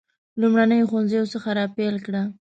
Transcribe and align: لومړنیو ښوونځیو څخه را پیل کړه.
لومړنیو 0.41 0.89
ښوونځیو 0.89 1.31
څخه 1.33 1.49
را 1.57 1.65
پیل 1.77 1.95
کړه. 2.05 2.21